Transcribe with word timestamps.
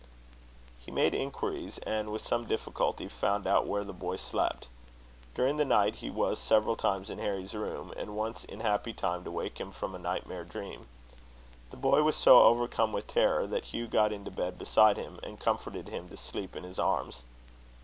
He 0.79 0.89
made 0.89 1.13
inquiries, 1.13 1.77
and, 1.85 2.09
with 2.09 2.23
some 2.25 2.45
difficulty, 2.47 3.07
found 3.07 3.45
out 3.45 3.67
where 3.67 3.83
the 3.83 3.93
boy 3.93 4.15
slept. 4.15 4.67
During 5.35 5.57
the 5.57 5.63
night 5.63 5.97
he 5.97 6.09
was 6.09 6.39
several 6.39 6.75
times 6.75 7.11
in 7.11 7.19
Harry's 7.19 7.53
room, 7.53 7.93
and 7.95 8.15
once 8.15 8.43
in 8.43 8.61
happy 8.61 8.93
time 8.93 9.23
to 9.25 9.29
wake 9.29 9.59
him 9.59 9.71
from 9.71 9.93
a 9.93 9.99
nightmare 9.99 10.43
dream. 10.43 10.87
The 11.69 11.77
boy 11.77 12.01
was 12.01 12.15
so 12.15 12.41
overcome 12.41 12.91
with 12.91 13.05
terror, 13.05 13.45
that 13.45 13.65
Hugh 13.65 13.85
got 13.87 14.11
into 14.11 14.31
bed 14.31 14.57
beside 14.57 14.97
him 14.97 15.19
and 15.21 15.39
comforted 15.39 15.89
him 15.89 16.09
to 16.09 16.17
sleep 16.17 16.55
in 16.55 16.63
his 16.63 16.79
arms. 16.79 17.21